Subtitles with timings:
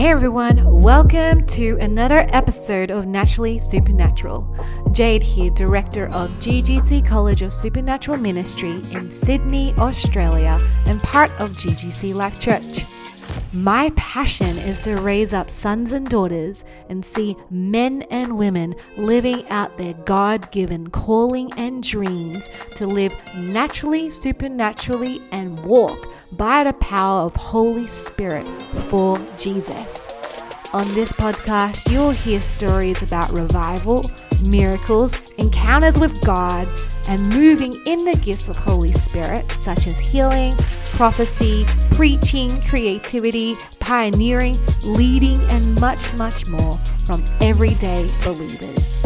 [0.00, 4.48] Hey everyone, welcome to another episode of Naturally Supernatural.
[4.92, 11.50] Jade here, Director of GGC College of Supernatural Ministry in Sydney, Australia, and part of
[11.50, 12.86] GGC Life Church.
[13.52, 19.46] My passion is to raise up sons and daughters and see men and women living
[19.50, 26.72] out their God given calling and dreams to live naturally, supernaturally, and walk by the
[26.74, 28.46] power of Holy Spirit
[28.88, 30.06] for Jesus.
[30.72, 34.08] On this podcast, you'll hear stories about revival,
[34.44, 36.68] miracles, encounters with God,
[37.08, 40.54] and moving in the gifts of Holy Spirit, such as healing,
[40.92, 49.02] prophecy, preaching, creativity, pioneering, leading, and much, much more from everyday believers.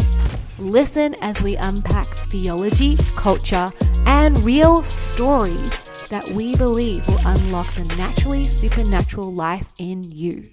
[0.59, 3.71] Listen as we unpack theology, culture,
[4.05, 10.49] and real stories that we believe will unlock the naturally supernatural life in you.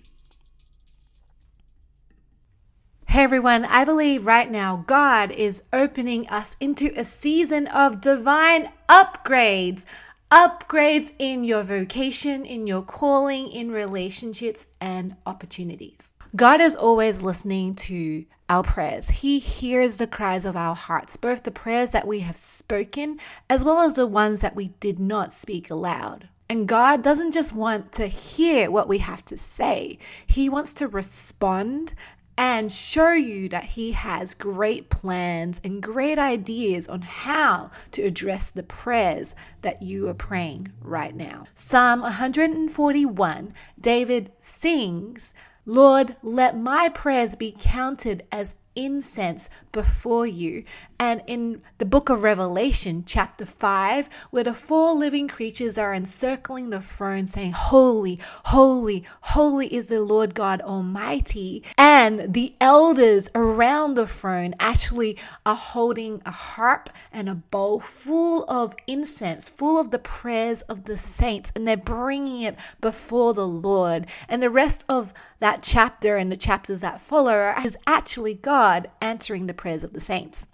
[3.06, 8.70] Hey everyone, I believe right now God is opening us into a season of divine
[8.88, 9.84] upgrades.
[10.30, 16.11] Upgrades in your vocation, in your calling, in relationships, and opportunities.
[16.34, 19.10] God is always listening to our prayers.
[19.10, 23.62] He hears the cries of our hearts, both the prayers that we have spoken as
[23.62, 26.30] well as the ones that we did not speak aloud.
[26.48, 30.88] And God doesn't just want to hear what we have to say, He wants to
[30.88, 31.92] respond
[32.38, 38.50] and show you that He has great plans and great ideas on how to address
[38.50, 41.44] the prayers that you are praying right now.
[41.54, 45.34] Psalm 141, David sings,
[45.64, 50.64] Lord, let my prayers be counted as incense before you.
[50.98, 56.70] And in the book of Revelation, chapter 5, where the four living creatures are encircling
[56.70, 61.64] the throne, saying, Holy, holy, holy is the Lord God Almighty.
[61.76, 68.44] And the elders around the throne actually are holding a harp and a bowl full
[68.44, 73.46] of incense, full of the prayers of the saints, and they're bringing it before the
[73.46, 74.06] Lord.
[74.28, 78.61] And the rest of that chapter and the chapters that follow is actually God
[79.00, 80.46] answering the prayers of the saints.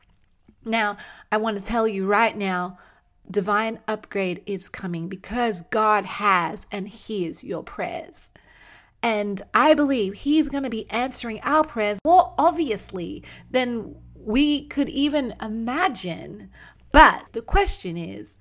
[0.65, 0.97] Now,
[1.31, 2.79] I want to tell you right now,
[3.31, 8.31] divine upgrade is coming because God has and hears your prayers.
[9.03, 14.89] And I believe He's going to be answering our prayers more obviously than we could
[14.89, 16.51] even imagine.
[16.93, 18.37] But the question is,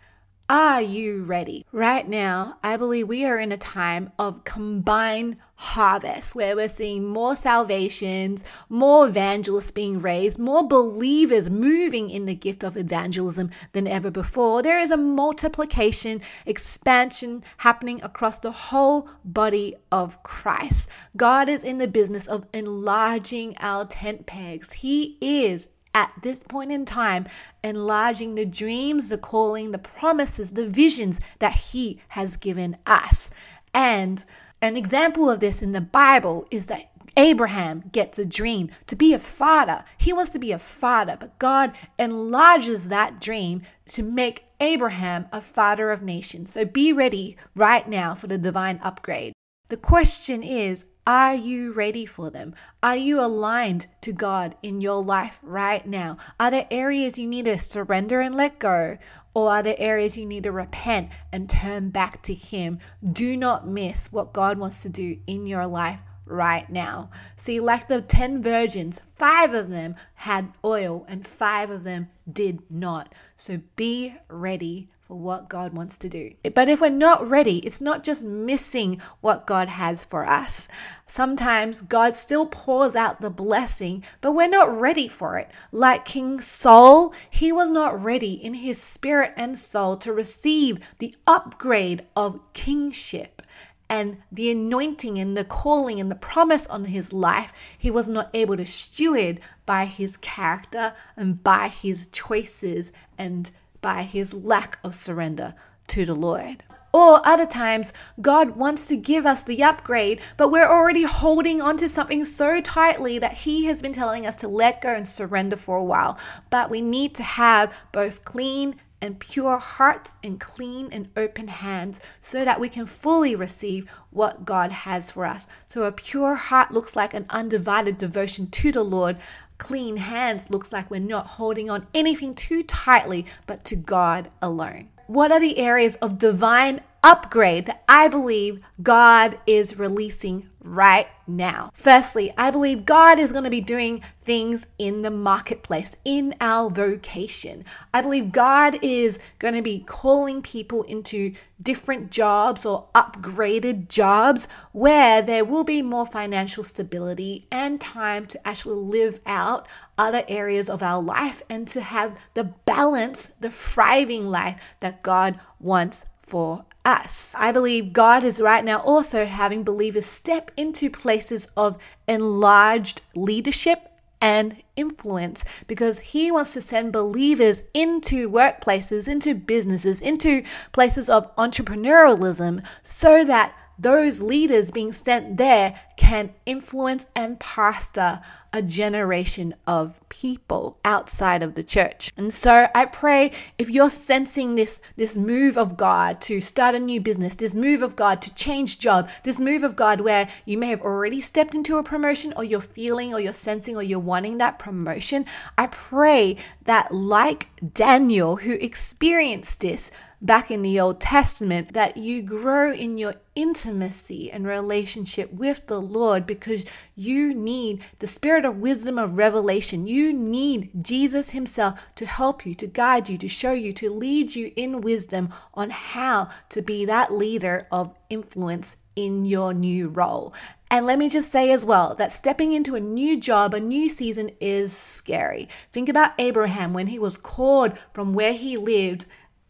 [0.50, 1.66] are you ready?
[1.74, 7.04] Right now, I believe we are in a time of combined harvest where we're seeing
[7.04, 13.88] more salvations, more evangelists being raised, more believers moving in the gift of evangelism than
[13.88, 14.62] ever before.
[14.62, 20.88] There is a multiplication, expansion happening across the whole body of Christ.
[21.18, 24.72] God is in the business of enlarging our tent pegs.
[24.72, 27.26] He is at this point in time,
[27.64, 33.32] enlarging the dreams, the calling, the promises, the visions that He has given us.
[33.74, 34.24] And
[34.62, 39.16] an example of this in the Bible is that Abraham gets a dream to be
[39.16, 39.84] a father.
[39.98, 45.42] He wants to be a father, but God enlarges that dream to make Abraham a
[45.42, 46.52] father of nations.
[46.52, 49.34] So be ready right now for the divine upgrade.
[49.70, 52.54] The question is are you ready for them?
[52.84, 56.18] Are you aligned to God in your life right now?
[56.38, 58.98] Are there areas you need to surrender and let go?
[59.34, 62.80] Or are there areas you need to repent and turn back to Him?
[63.10, 67.10] Do not miss what God wants to do in your life right now.
[67.38, 72.70] See, like the 10 virgins, five of them had oil and five of them did
[72.70, 73.16] not.
[73.38, 76.34] So be ready for what God wants to do.
[76.54, 80.68] But if we're not ready, it's not just missing what God has for us.
[81.08, 85.50] Sometimes God still pours out the blessing, but we're not ready for it.
[85.72, 91.16] Like King Saul, he was not ready in his spirit and soul to receive the
[91.26, 93.42] upgrade of kingship
[93.90, 98.30] and the anointing and the calling and the promise on his life, he was not
[98.34, 103.50] able to steward by his character and by his choices and
[103.82, 105.54] by his lack of surrender
[105.88, 106.64] to the Lord.
[106.94, 111.88] Or other times, God wants to give us the upgrade, but we're already holding onto
[111.88, 115.78] something so tightly that He has been telling us to let go and surrender for
[115.78, 116.18] a while.
[116.50, 122.02] But we need to have both clean and pure hearts and clean and open hands
[122.22, 125.48] so that we can fully receive what God has for us.
[125.68, 129.18] So, a pure heart looks like an undivided devotion to the Lord.
[129.58, 134.90] Clean hands looks like we're not holding on anything too tightly, but to God alone.
[135.08, 141.72] What are the areas of divine upgrade that I believe God is releasing right now.
[141.74, 146.70] Firstly, I believe God is going to be doing things in the marketplace, in our
[146.70, 147.66] vocation.
[147.94, 154.48] I believe God is going to be calling people into different jobs or upgraded jobs
[154.74, 159.68] where there will be more financial stability and time to actually live out
[159.98, 165.40] other areas of our life and to have the balance, the thriving life that God
[165.60, 167.36] wants for us.
[167.38, 173.92] I believe God is right now also having believers step into places of enlarged leadership
[174.22, 181.36] and influence because he wants to send believers into workplaces, into businesses, into places of
[181.36, 188.22] entrepreneurialism so that those leaders being sent there can influence and pastor
[188.54, 192.12] a generation of people outside of the church.
[192.18, 196.80] And so I pray if you're sensing this this move of God to start a
[196.80, 200.58] new business, this move of God to change job, this move of God where you
[200.58, 204.00] may have already stepped into a promotion or you're feeling or you're sensing or you're
[204.00, 205.26] wanting that promotion,
[205.58, 209.92] I pray that like Daniel who experienced this
[210.22, 215.80] back in the Old Testament that you grow in your intimacy and relationship with the
[215.80, 216.66] Lord because
[216.96, 219.86] you need the spirit of wisdom of revelation.
[219.86, 224.36] You need Jesus Himself to help you, to guide you, to show you, to lead
[224.36, 230.34] you in wisdom on how to be that leader of influence in your new role.
[230.70, 233.88] And let me just say as well that stepping into a new job, a new
[233.88, 235.48] season is scary.
[235.72, 239.06] Think about Abraham when he was called from where he lived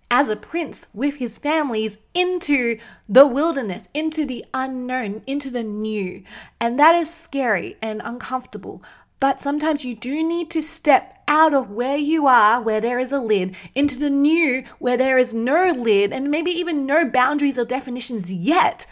[0.09, 6.23] as a prince with his families into the wilderness, into the unknown, into the new.
[6.59, 8.83] And that is scary and uncomfortable.
[9.19, 13.11] But sometimes you do need to step out of where you are, where there is
[13.11, 17.57] a lid, into the new, where there is no lid, and maybe even no boundaries
[17.57, 18.85] or definitions yet.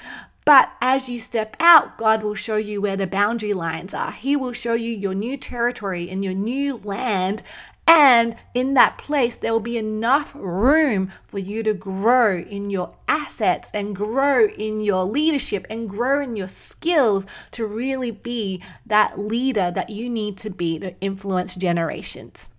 [0.43, 4.11] But as you step out, God will show you where the boundary lines are.
[4.11, 7.41] He will show you your new territory and your new land
[7.87, 12.95] and in that place, there will be enough room for you to grow in your
[13.07, 19.19] assets and grow in your leadership and grow in your skills to really be that
[19.19, 22.51] leader that you need to be to influence generations.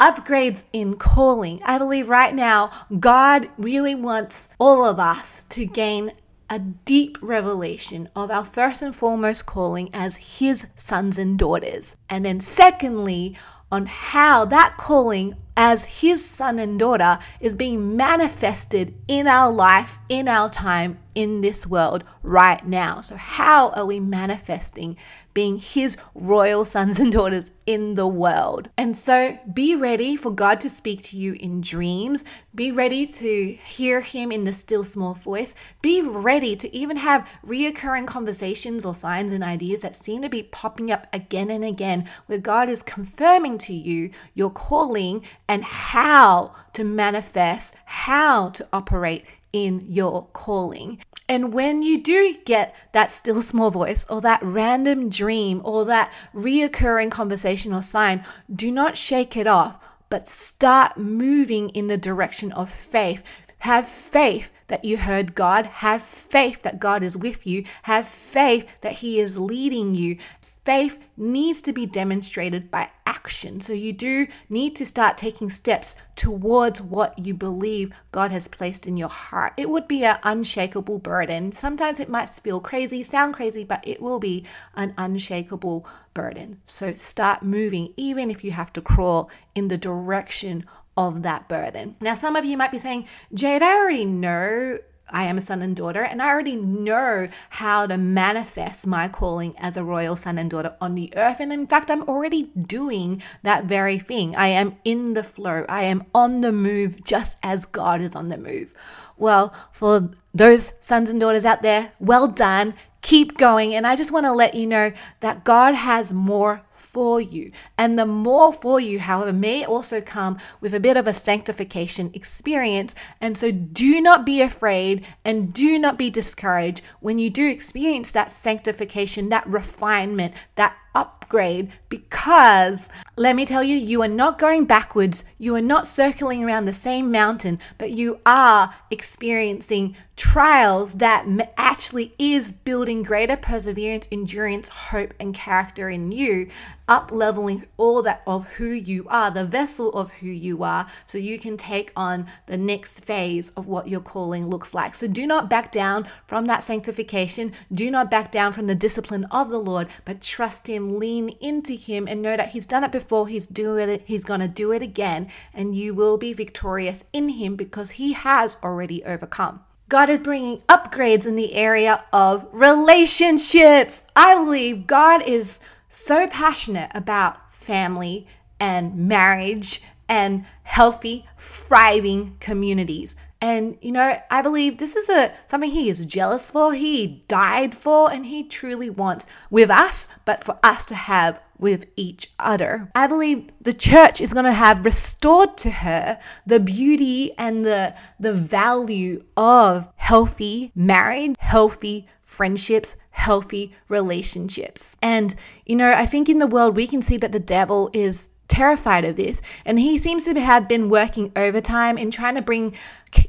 [0.00, 1.60] Upgrades in calling.
[1.64, 6.12] I believe right now, God really wants all of us to gain
[6.50, 11.96] a deep revelation of our first and foremost calling as His sons and daughters.
[12.08, 13.36] And then, secondly,
[13.74, 19.98] on how that calling as his son and daughter is being manifested in our life,
[20.08, 23.00] in our time, in this world right now.
[23.00, 24.96] So, how are we manifesting
[25.34, 28.68] being his royal sons and daughters in the world?
[28.78, 32.24] And so, be ready for God to speak to you in dreams.
[32.54, 35.54] Be ready to hear him in the still small voice.
[35.82, 40.42] Be ready to even have reoccurring conversations or signs and ideas that seem to be
[40.44, 46.54] popping up again and again, where God is confirming to you your calling and how
[46.72, 50.98] to manifest, how to operate in your calling.
[51.28, 56.12] And when you do get that still small voice or that random dream or that
[56.34, 58.24] reoccurring conversation or sign,
[58.54, 63.22] do not shake it off, but start moving in the direction of faith.
[63.58, 65.66] Have faith that you heard God.
[65.66, 67.64] Have faith that God is with you.
[67.84, 70.18] Have faith that He is leading you
[70.64, 73.60] faith needs to be demonstrated by action.
[73.60, 78.86] So you do need to start taking steps towards what you believe God has placed
[78.86, 79.54] in your heart.
[79.56, 81.52] It would be an unshakable burden.
[81.52, 84.44] Sometimes it might feel crazy, sound crazy, but it will be
[84.74, 86.60] an unshakable burden.
[86.66, 90.64] So start moving, even if you have to crawl in the direction
[90.96, 91.96] of that burden.
[92.00, 94.78] Now, some of you might be saying, Jade, I already know
[95.10, 99.54] I am a son and daughter, and I already know how to manifest my calling
[99.58, 101.40] as a royal son and daughter on the earth.
[101.40, 104.34] And in fact, I'm already doing that very thing.
[104.36, 108.28] I am in the flow, I am on the move just as God is on
[108.28, 108.74] the move.
[109.16, 112.74] Well, for those sons and daughters out there, well done.
[113.02, 113.74] Keep going.
[113.74, 116.62] And I just want to let you know that God has more
[116.94, 117.50] for you.
[117.76, 122.10] And the more for you, however, may also come with a bit of a sanctification
[122.14, 122.94] experience.
[123.20, 128.12] And so do not be afraid and do not be discouraged when you do experience
[128.12, 134.64] that sanctification, that refinement, that upgrade because let me tell you, you are not going
[134.64, 135.24] backwards.
[135.38, 142.14] You are not circling around the same mountain, but you are experiencing trials that actually
[142.18, 146.48] is building greater perseverance, endurance, hope, and character in you,
[146.88, 151.18] up leveling all that of who you are, the vessel of who you are, so
[151.18, 154.94] you can take on the next phase of what your calling looks like.
[154.94, 157.52] So do not back down from that sanctification.
[157.72, 161.74] Do not back down from the discipline of the Lord, but trust Him, lean into
[161.74, 163.28] Him, and know that He's done it before.
[163.28, 164.02] He's doing it.
[164.04, 168.12] He's going to do it again, and you will be victorious in Him because He
[168.12, 169.64] has already overcome.
[169.88, 174.02] God is bringing upgrades in the area of relationships.
[174.16, 175.58] I believe God is
[175.90, 178.26] so passionate about family
[178.58, 183.14] and marriage and healthy, thriving communities.
[183.44, 187.74] And you know, I believe this is a something he is jealous for, he died
[187.74, 192.90] for, and he truly wants with us, but for us to have with each other.
[192.94, 197.94] I believe the church is going to have restored to her the beauty and the
[198.18, 204.96] the value of healthy marriage, healthy friendships, healthy relationships.
[205.02, 205.34] And
[205.66, 209.04] you know, I think in the world we can see that the devil is terrified
[209.04, 212.74] of this and he seems to have been working overtime in trying to bring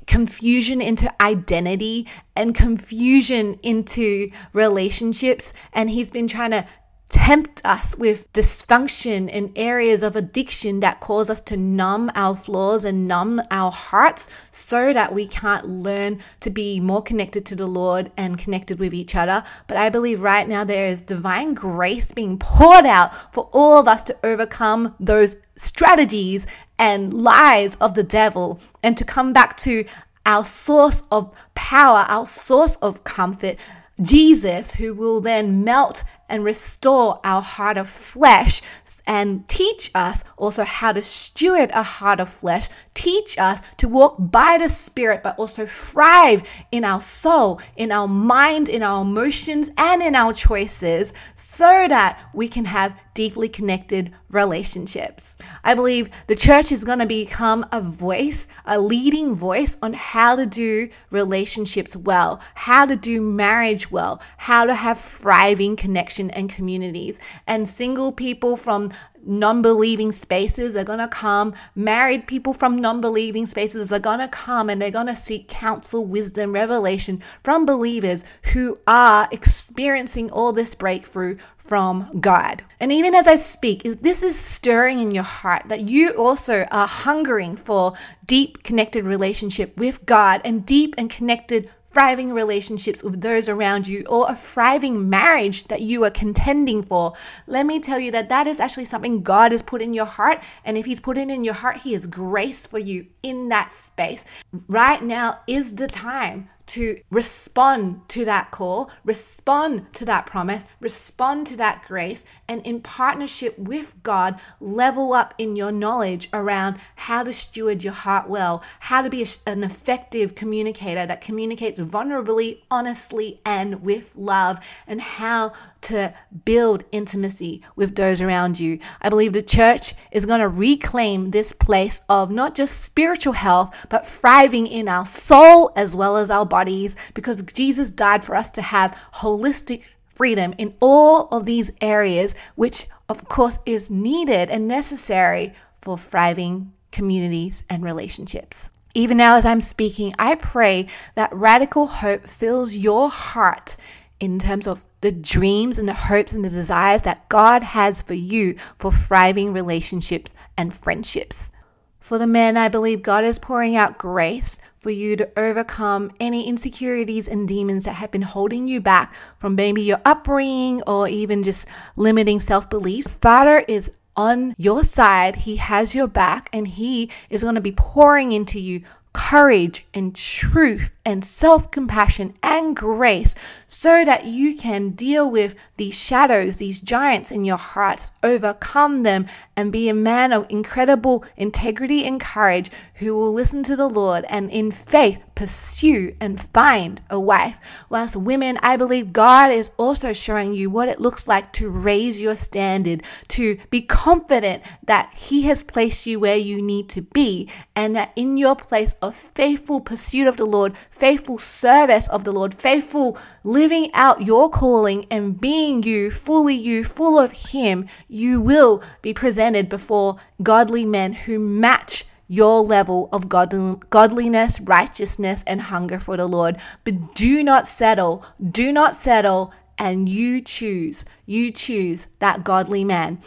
[0.07, 6.65] confusion into identity and confusion into relationships and he's been trying to
[7.09, 12.83] tempt us with dysfunction in areas of addiction that cause us to numb our flaws
[12.83, 17.67] and numb our hearts so that we can't learn to be more connected to the
[17.67, 19.43] Lord and connected with each other.
[19.67, 23.87] But I believe right now there is divine grace being poured out for all of
[23.87, 29.85] us to overcome those strategies and lies of the devil and to come back to
[30.25, 33.57] our source of power, our source of comfort.
[34.01, 38.61] Jesus, who will then melt and restore our heart of flesh
[39.07, 44.15] and teach us also how to steward a heart of flesh, teach us to walk
[44.19, 49.69] by the Spirit, but also thrive in our soul, in our mind, in our emotions,
[49.77, 55.35] and in our choices so that we can have deeply connected relationships.
[55.63, 60.35] I believe the church is going to become a voice, a leading voice on how
[60.35, 66.49] to do relationships well, how to do marriage well, how to have thriving connection and
[66.49, 67.19] communities.
[67.47, 68.91] And single people from
[69.25, 71.53] non believing spaces are going to come.
[71.75, 75.47] Married people from non believing spaces are going to come and they're going to seek
[75.47, 82.63] counsel, wisdom, revelation from believers who are experiencing all this breakthrough from God.
[82.79, 86.87] And even as I speak, this is stirring in your heart that you also are
[86.87, 87.93] hungering for
[88.25, 94.03] deep connected relationship with God and deep and connected thriving relationships with those around you
[94.09, 97.13] or a thriving marriage that you are contending for,
[97.47, 100.43] let me tell you that that is actually something God has put in your heart.
[100.65, 103.71] And if He's put it in your heart, He has graced for you in that
[103.71, 104.25] space.
[104.67, 111.47] Right now is the time to respond to that call, respond to that promise, respond
[111.47, 117.23] to that grace, and in partnership with God, level up in your knowledge around how
[117.23, 123.41] to steward your heart well, how to be an effective communicator that communicates vulnerably, honestly,
[123.45, 126.13] and with love, and how to
[126.45, 128.79] build intimacy with those around you.
[129.01, 133.75] I believe the church is going to reclaim this place of not just spiritual health,
[133.89, 138.49] but thriving in our soul as well as our bodies because Jesus died for us
[138.51, 139.81] to have holistic
[140.15, 146.71] freedom in all of these areas, which of course is needed and necessary for thriving
[146.93, 148.69] communities and relationships.
[148.93, 153.75] Even now, as I'm speaking, I pray that radical hope fills your heart
[154.21, 158.13] in terms of the dreams and the hopes and the desires that God has for
[158.13, 161.51] you for thriving relationships and friendships.
[161.99, 166.47] For the men, I believe God is pouring out grace for you to overcome any
[166.47, 171.41] insecurities and demons that have been holding you back from maybe your upbringing or even
[171.41, 171.65] just
[171.95, 173.07] limiting self belief.
[173.07, 177.71] Father is on your side, He has your back, and He is going to be
[177.71, 183.35] pouring into you courage and truth and self compassion and grace
[183.67, 189.27] so that you can deal with these shadows, these giants in your hearts, overcome them,
[189.55, 194.25] and be a man of incredible integrity and courage who will listen to the Lord
[194.29, 197.59] and in faith pursue and find a wife.
[197.89, 202.21] Whilst women, I believe God is also showing you what it looks like to raise
[202.21, 207.49] your standard, to be confident that He has placed you where you need to be,
[207.75, 212.31] and that in your place of faithful pursuit of the Lord, faithful service of the
[212.31, 218.39] Lord, faithful living out your calling and being you, fully you, full of Him, you
[218.39, 225.99] will be presented before godly men who match your level of godliness, righteousness, and hunger
[225.99, 226.57] for the Lord.
[226.85, 233.19] But do not settle, do not settle, and you choose, you choose that godly man.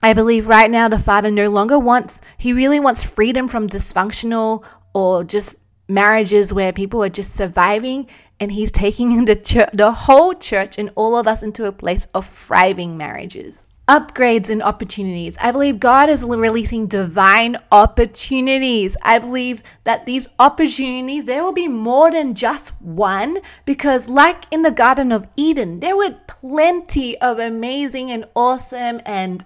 [0.00, 4.64] I believe right now the father no longer wants, he really wants freedom from dysfunctional
[4.94, 5.56] or just
[5.88, 8.08] marriages where people are just surviving
[8.40, 12.06] and he's taking the church, the whole church and all of us into a place
[12.14, 15.36] of thriving marriages upgrades and opportunities.
[15.40, 18.96] I believe God is releasing divine opportunities.
[19.02, 24.62] I believe that these opportunities, there will be more than just one because, like in
[24.62, 29.44] the Garden of Eden, there were plenty of amazing and awesome and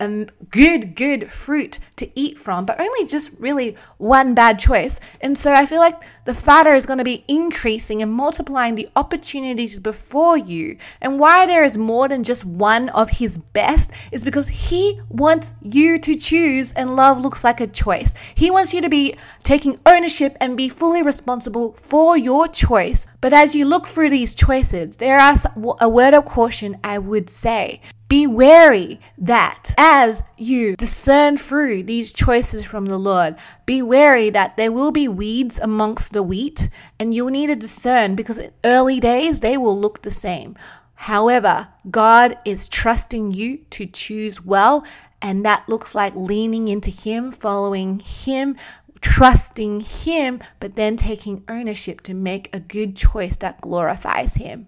[0.00, 4.98] um, good, good fruit to eat from, but only just really one bad choice.
[5.20, 8.88] And so I feel like the Father is going to be increasing and multiplying the
[8.94, 10.76] opportunities before you.
[11.00, 15.52] And why there is more than just one of His best is because He wants
[15.60, 18.14] you to choose, and love looks like a choice.
[18.36, 23.08] He wants you to be taking ownership and be fully responsible for your choice.
[23.20, 25.34] But as you look through these choices, there are
[25.80, 27.80] a word of caution I would say.
[28.08, 34.56] Be wary that as you discern through these choices from the Lord, be wary that
[34.56, 36.68] there will be weeds amongst the wheat,
[36.98, 40.56] and you'll need to discern because in early days they will look the same.
[40.94, 44.84] However, God is trusting you to choose well,
[45.22, 48.56] and that looks like leaning into Him, following Him,
[49.00, 54.66] trusting Him, but then taking ownership to make a good choice that glorifies Him.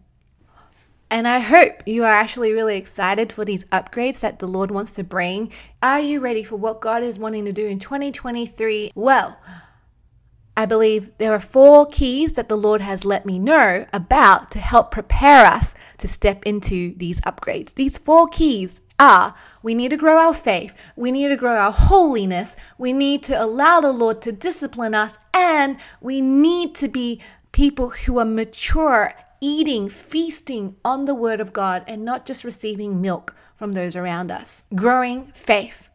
[1.13, 4.95] And I hope you are actually really excited for these upgrades that the Lord wants
[4.95, 5.53] to bring.
[5.83, 8.93] Are you ready for what God is wanting to do in 2023?
[8.95, 9.39] Well,
[10.57, 14.59] I believe there are four keys that the Lord has let me know about to
[14.59, 17.75] help prepare us to step into these upgrades.
[17.75, 21.73] These four keys are we need to grow our faith, we need to grow our
[21.73, 27.21] holiness, we need to allow the Lord to discipline us, and we need to be
[27.53, 33.03] people who are mature eating, feasting on the Word of God and not just receiving
[33.03, 34.65] milk from those around us.
[34.75, 35.91] Growing faith.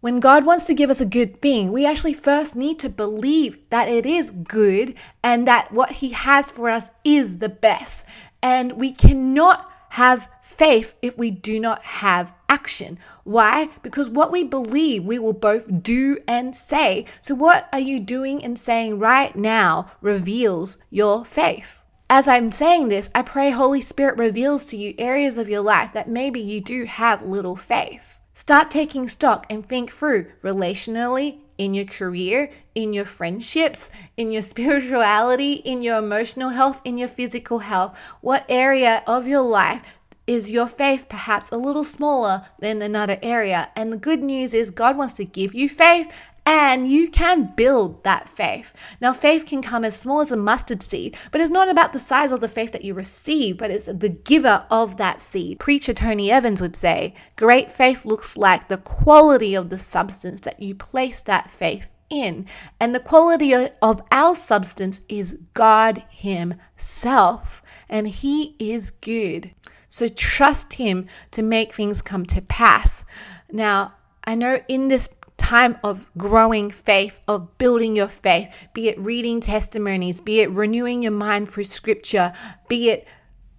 [0.00, 3.68] When God wants to give us a good thing, we actually first need to believe
[3.70, 4.94] that it is good
[5.24, 8.06] and that what He has for us is the best.
[8.42, 12.98] And we cannot have faith if we do not have action.
[13.24, 13.70] Why?
[13.82, 17.06] Because what we believe, we will both do and say.
[17.20, 21.77] So, what are you doing and saying right now reveals your faith.
[22.10, 25.92] As I'm saying this, I pray Holy Spirit reveals to you areas of your life
[25.92, 28.16] that maybe you do have little faith.
[28.32, 34.40] Start taking stock and think through relationally, in your career, in your friendships, in your
[34.52, 37.98] spirituality, in your emotional health, in your physical health.
[38.22, 43.68] What area of your life is your faith perhaps a little smaller than another area?
[43.76, 46.10] And the good news is God wants to give you faith
[46.48, 48.72] and you can build that faith.
[49.02, 52.00] Now, faith can come as small as a mustard seed, but it's not about the
[52.00, 55.58] size of the faith that you receive, but it's the giver of that seed.
[55.58, 60.58] Preacher Tony Evans would say, Great faith looks like the quality of the substance that
[60.58, 62.46] you place that faith in.
[62.80, 69.50] And the quality of our substance is God Himself, and He is good.
[69.90, 73.04] So trust Him to make things come to pass.
[73.52, 73.92] Now,
[74.24, 75.08] I know in this
[75.38, 81.02] time of growing faith, of building your faith, be it reading testimonies, be it renewing
[81.02, 82.32] your mind through scripture,
[82.68, 83.08] be it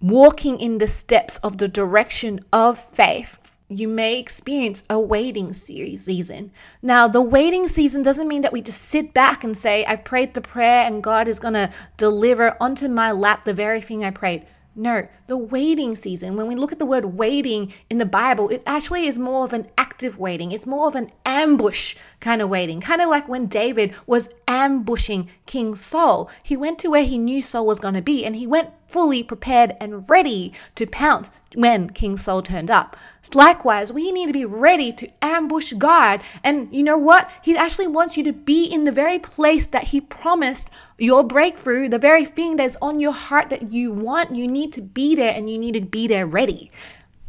[0.00, 3.36] walking in the steps of the direction of faith.
[3.68, 6.50] You may experience a waiting season.
[6.82, 10.34] Now, the waiting season doesn't mean that we just sit back and say, I prayed
[10.34, 14.10] the prayer and God is going to deliver onto my lap the very thing I
[14.10, 14.46] prayed.
[14.76, 18.62] No, the waiting season, when we look at the word waiting in the Bible, it
[18.66, 20.52] actually is more of an active waiting.
[20.52, 25.28] It's more of an ambush kind of waiting, kind of like when David was ambushing
[25.46, 26.30] King Saul.
[26.42, 29.22] He went to where he knew Saul was going to be and he went fully
[29.22, 32.96] prepared and ready to pounce when King Saul turned up.
[33.34, 36.20] Likewise, we need to be ready to ambush God.
[36.42, 37.30] And you know what?
[37.42, 41.88] He actually wants you to be in the very place that He promised your breakthrough,
[41.88, 44.34] the very thing that's on your heart that you want.
[44.34, 46.70] You need to be there and you need to be there ready.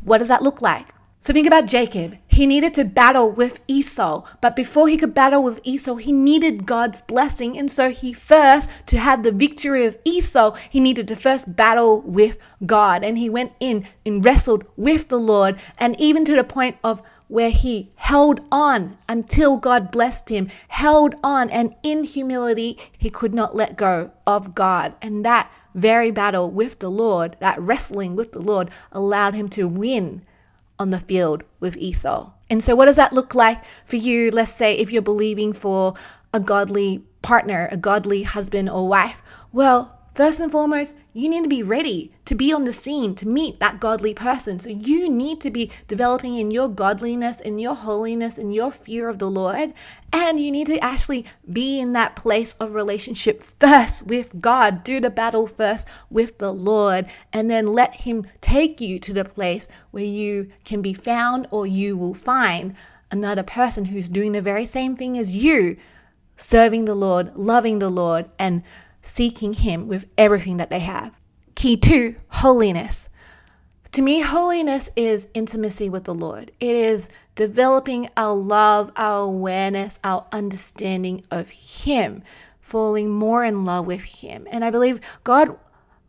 [0.01, 0.87] What does that look like?
[1.23, 2.17] So think about Jacob.
[2.29, 6.65] He needed to battle with Esau, but before he could battle with Esau, he needed
[6.65, 7.59] God's blessing.
[7.59, 12.01] And so he first, to have the victory of Esau, he needed to first battle
[12.01, 13.03] with God.
[13.03, 17.03] And he went in and wrestled with the Lord, and even to the point of
[17.27, 23.35] where he held on until God blessed him, held on, and in humility, he could
[23.35, 24.95] not let go of God.
[25.03, 29.67] And that very battle with the Lord, that wrestling with the Lord, allowed him to
[29.67, 30.23] win
[30.81, 32.31] on the field with Esau.
[32.49, 34.31] And so, what does that look like for you?
[34.31, 35.93] Let's say if you're believing for
[36.33, 39.21] a godly partner, a godly husband or wife.
[39.53, 43.27] Well, First and foremost, you need to be ready to be on the scene to
[43.27, 44.59] meet that godly person.
[44.59, 49.07] So you need to be developing in your godliness, in your holiness, in your fear
[49.07, 49.73] of the Lord.
[50.11, 54.83] And you need to actually be in that place of relationship first with God.
[54.83, 57.05] Do the battle first with the Lord.
[57.31, 61.65] And then let Him take you to the place where you can be found or
[61.65, 62.75] you will find
[63.11, 65.77] another person who's doing the very same thing as you,
[66.35, 68.63] serving the Lord, loving the Lord, and
[69.01, 71.13] seeking Him with everything that they have.
[71.55, 73.07] Key two, holiness.
[73.93, 76.51] To me, holiness is intimacy with the Lord.
[76.61, 82.23] It is developing our love, our awareness, our understanding of Him,
[82.61, 84.47] falling more in love with Him.
[84.49, 85.57] And I believe God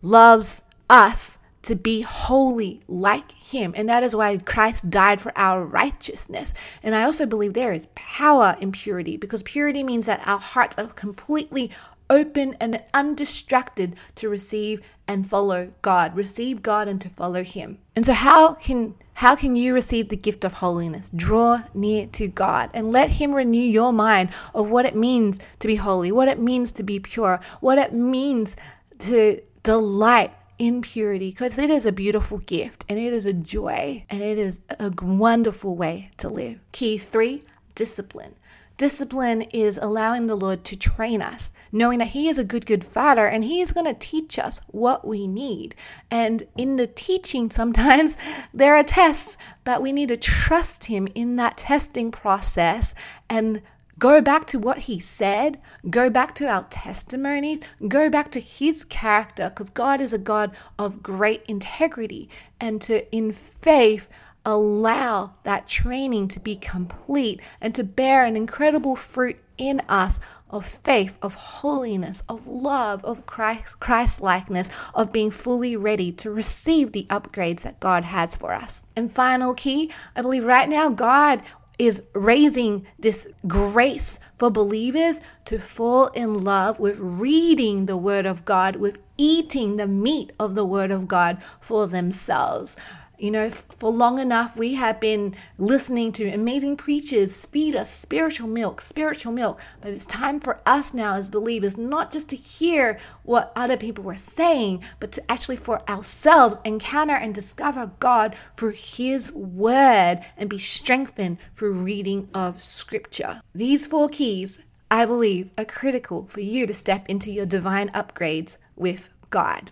[0.00, 3.72] loves us to be holy like Him.
[3.76, 6.54] And that is why Christ died for our righteousness.
[6.82, 10.76] And I also believe there is power in purity because purity means that our hearts
[10.78, 11.70] are completely
[12.12, 17.78] open and undistracted to receive and follow God, receive God and to follow him.
[17.96, 21.10] And so how can how can you receive the gift of holiness?
[21.14, 25.66] Draw near to God and let him renew your mind of what it means to
[25.66, 28.56] be holy, what it means to be pure, what it means
[29.00, 34.04] to delight in purity because it is a beautiful gift and it is a joy
[34.10, 36.58] and it is a wonderful way to live.
[36.72, 37.42] Key 3,
[37.74, 38.34] discipline.
[38.82, 42.84] Discipline is allowing the Lord to train us, knowing that He is a good, good
[42.84, 45.76] Father and He is going to teach us what we need.
[46.10, 48.16] And in the teaching, sometimes
[48.52, 52.92] there are tests, but we need to trust Him in that testing process
[53.30, 53.62] and
[54.00, 58.82] go back to what He said, go back to our testimonies, go back to His
[58.82, 62.28] character, because God is a God of great integrity.
[62.58, 64.08] And to, in faith,
[64.44, 70.18] allow that training to be complete and to bear an incredible fruit in us
[70.50, 76.92] of faith, of holiness, of love, of Christ, likeness, of being fully ready to receive
[76.92, 78.82] the upgrades that God has for us.
[78.96, 81.42] And final key, I believe right now God
[81.78, 88.44] is raising this grace for believers to fall in love with reading the Word of
[88.44, 92.76] God, with eating the meat of the Word of God for themselves.
[93.22, 98.48] You know, for long enough, we have been listening to amazing preachers feed us spiritual
[98.48, 99.60] milk, spiritual milk.
[99.80, 104.02] But it's time for us now as believers not just to hear what other people
[104.02, 110.50] were saying, but to actually for ourselves encounter and discover God through His Word and
[110.50, 113.40] be strengthened through reading of Scripture.
[113.54, 114.58] These four keys,
[114.90, 119.70] I believe, are critical for you to step into your divine upgrades with God.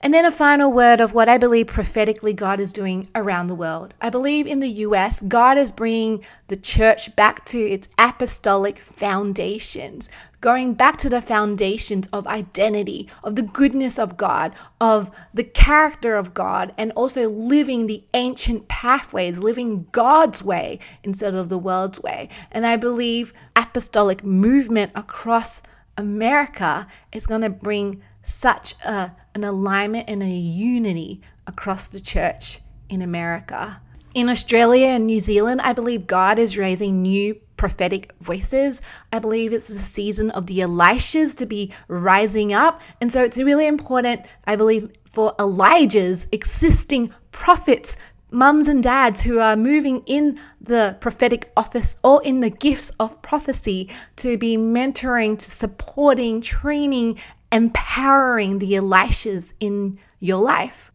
[0.00, 3.54] And then a final word of what I believe prophetically God is doing around the
[3.54, 3.94] world.
[4.00, 10.10] I believe in the US, God is bringing the church back to its apostolic foundations,
[10.40, 16.16] going back to the foundations of identity, of the goodness of God, of the character
[16.16, 22.00] of God, and also living the ancient pathways, living God's way instead of the world's
[22.00, 22.28] way.
[22.50, 25.62] And I believe apostolic movement across
[25.96, 32.60] America is going to bring such a, an alignment and a unity across the church
[32.88, 33.80] in America.
[34.14, 38.82] In Australia and New Zealand, I believe God is raising new prophetic voices.
[39.12, 42.82] I believe it's the season of the Elishas to be rising up.
[43.00, 47.96] And so it's really important, I believe, for Elijah's existing prophets
[48.32, 53.20] mums and dads who are moving in the prophetic office or in the gifts of
[53.22, 57.18] prophecy to be mentoring, to supporting, training,
[57.52, 60.90] empowering the Elishas in your life.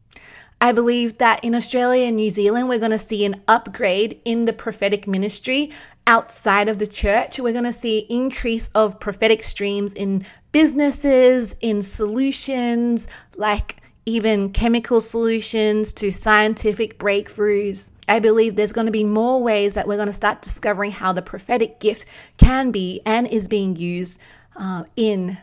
[0.60, 4.46] I believe that in Australia and New Zealand, we're going to see an upgrade in
[4.46, 5.72] the prophetic ministry
[6.08, 7.40] outside of the church.
[7.40, 15.00] We're going to see increase of prophetic streams in businesses, in solutions, like even chemical
[15.00, 17.92] solutions to scientific breakthroughs.
[18.08, 21.12] I believe there's going to be more ways that we're going to start discovering how
[21.14, 24.20] the prophetic gift can be and is being used
[24.56, 25.38] uh, in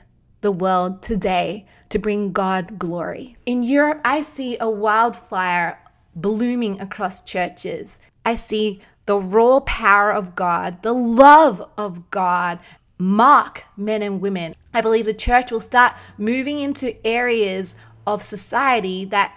[0.45, 3.35] the world today to bring God glory.
[3.47, 5.83] In Europe, I see a wildfire
[6.15, 7.99] blooming across churches.
[8.27, 12.59] I see the raw power of God, the love of God
[12.99, 14.55] mark men and women.
[14.75, 17.75] I believe the church will start moving into areas
[18.07, 19.35] of society that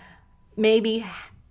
[0.58, 1.06] maybe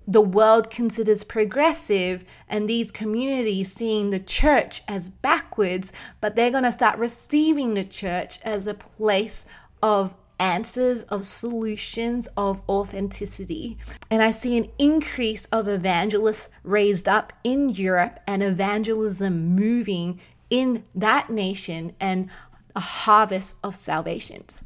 [0.06, 6.64] the world considers progressive and these communities seeing the church as backwards, but they're going
[6.64, 9.44] to start receiving the church as a place
[9.82, 13.78] of answers, of solutions, of authenticity.
[14.10, 20.84] And I see an increase of evangelists raised up in Europe and evangelism moving in
[20.94, 22.30] that nation and
[22.74, 24.62] a harvest of salvations.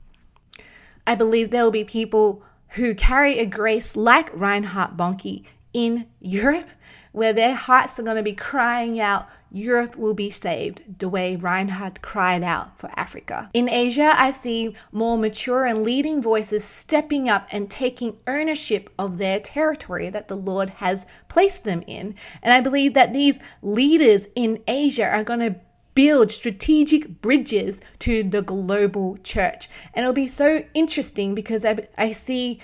[1.07, 6.69] I believe there will be people who carry a grace like Reinhard Bonnke in Europe,
[7.13, 11.35] where their hearts are going to be crying out, Europe will be saved, the way
[11.35, 13.51] Reinhard cried out for Africa.
[13.53, 19.19] In Asia, I see more mature and leading voices stepping up and taking ownership of
[19.19, 22.15] their territory that the Lord has placed them in.
[22.43, 25.57] And I believe that these leaders in Asia are going to
[25.95, 29.69] build strategic bridges to the global church.
[29.95, 32.61] And it'll be so interesting because I, I see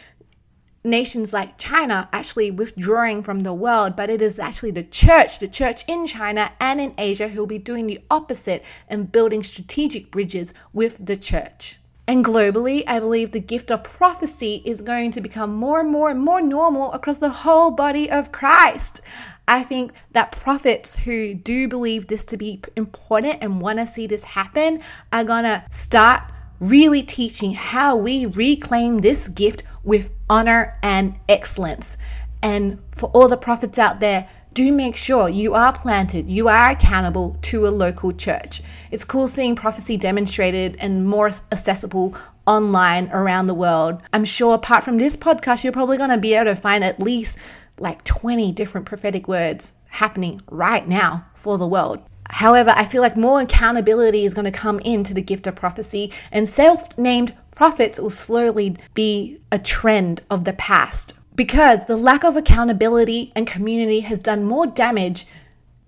[0.87, 5.49] nations like China actually withdrawing from the world, but it is actually the church, the
[5.49, 10.11] church in China and in Asia, who will be doing the opposite and building strategic
[10.11, 11.79] bridges with the church.
[12.09, 16.09] And globally, I believe the gift of prophecy is going to become more and more
[16.09, 19.01] and more normal across the whole body of Christ.
[19.49, 24.07] I think that prophets who do believe this to be important and want to see
[24.07, 24.81] this happen
[25.13, 26.23] are going to start
[26.61, 31.97] really teaching how we reclaim this gift with honor and excellence.
[32.43, 36.71] And for all the prophets out there, do make sure you are planted, you are
[36.71, 38.63] accountable to a local church.
[38.91, 44.01] It's cool seeing prophecy demonstrated and more accessible online around the world.
[44.15, 46.99] I'm sure apart from this podcast, you're probably going to be able to find at
[47.01, 47.37] least
[47.79, 52.03] like 20 different prophetic words happening right now for the world.
[52.31, 56.13] However, I feel like more accountability is going to come into the gift of prophecy,
[56.33, 62.25] and self named prophets will slowly be a trend of the past because the lack
[62.25, 65.27] of accountability and community has done more damage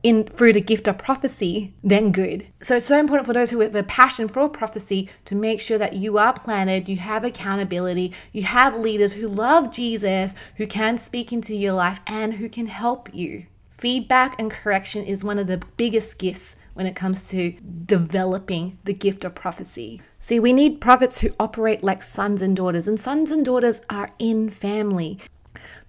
[0.02, 2.46] in through the gift of prophecy then good.
[2.62, 5.78] So it's so important for those who have a passion for prophecy to make sure
[5.78, 10.98] that you are planted, you have accountability, you have leaders who love Jesus, who can
[10.98, 13.46] speak into your life and who can help you.
[13.70, 17.52] Feedback and correction is one of the biggest gifts when it comes to
[17.87, 20.00] developing the gift of prophecy.
[20.18, 24.08] See, we need prophets who operate like sons and daughters, and sons and daughters are
[24.18, 25.18] in family.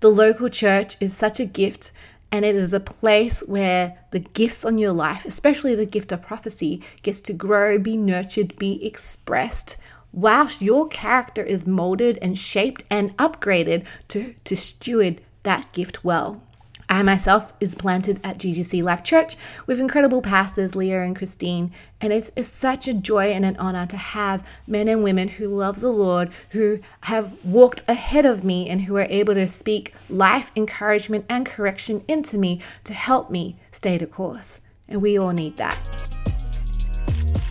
[0.01, 1.91] The local church is such a gift
[2.31, 6.21] and it is a place where the gifts on your life, especially the gift of
[6.21, 9.77] prophecy, gets to grow, be nurtured, be expressed,
[10.11, 16.41] whilst your character is molded and shaped and upgraded to, to steward that gift well.
[16.89, 21.71] I myself is planted at GGC Life Church with incredible pastors Leah and Christine,
[22.01, 25.47] and it's, it's such a joy and an honor to have men and women who
[25.47, 29.93] love the Lord, who have walked ahead of me, and who are able to speak
[30.09, 34.59] life, encouragement, and correction into me to help me stay the course.
[34.87, 36.08] And we all need that.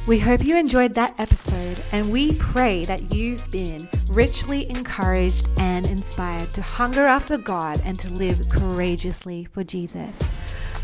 [0.08, 5.84] We hope you enjoyed that episode, and we pray that you've been richly encouraged and
[5.84, 10.18] inspired to hunger after God and to live courageously for Jesus.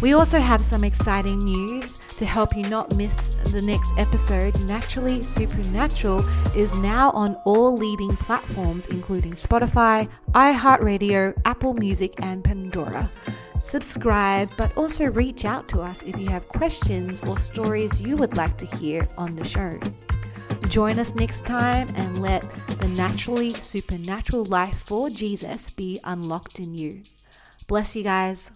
[0.02, 4.60] We also have some exciting news to help you not miss the next episode.
[4.60, 6.18] Naturally Supernatural
[6.54, 13.10] is now on all leading platforms, including Spotify, iHeartRadio, Apple Music, and Pandora
[13.64, 18.36] subscribe, but also reach out to us if you have questions or stories you would
[18.36, 19.78] like to hear on the show.
[20.68, 22.42] Join us next time and let
[22.78, 27.02] the naturally supernatural life for Jesus be unlocked in you.
[27.66, 28.50] Bless you guys.